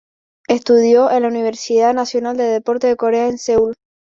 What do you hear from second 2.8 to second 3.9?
de Corea en Seúl.